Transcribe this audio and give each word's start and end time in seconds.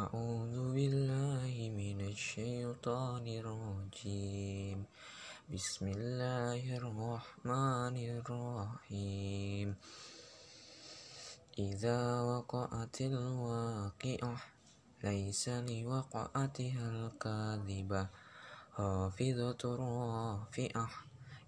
أعوذ 0.00 0.56
بالله 0.72 1.52
من 1.76 1.98
الشيطان 2.00 3.24
الرجيم. 3.28 4.78
بسم 5.52 5.84
الله 5.96 6.62
الرحمن 6.80 7.96
الرحيم. 8.16 9.68
إذا 11.58 12.00
وقعت 12.32 12.96
الواقعة 13.00 14.36
ليس 15.04 15.44
لوقعتها 15.48 16.84
الكاذبة. 16.96 18.02
خافضة 18.72 19.62
رافعة 19.84 20.88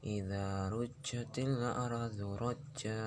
إذا 0.04 0.48
رجت 0.68 1.34
الأرض 1.38 2.18
رجا. 2.44 3.04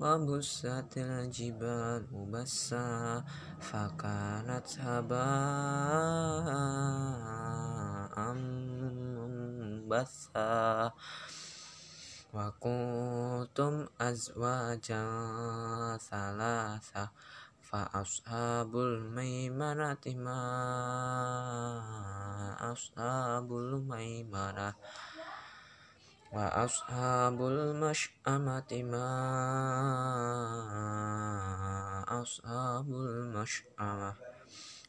وبست 0.00 0.92
الجبال 0.96 2.06
بسا 2.32 3.24
فكانت 3.60 4.68
هباء 4.80 5.22
منبثا 9.92 10.92
وكنتم 12.34 13.86
أزواجا 14.00 15.04
ثلاثة 16.10 17.08
فأصحاب 17.62 18.76
الميمنة 18.76 20.04
ما 20.06 20.42
أصحاب 22.72 23.48
الميمنة 23.52 24.74
وأصحاب 26.32 27.38
المشأمة 27.46 28.72
ما 28.72 29.12
أصحاب 32.27 32.87
المشأمة 32.91 34.13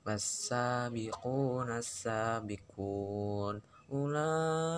والسابقون 0.06 1.68
السابقون 1.70 3.54
أولئك 3.92 4.77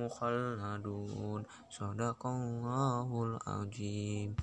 مخلدون 0.00 1.42
صدق 1.70 2.26
الله 2.26 3.22
العظيم 3.22 4.34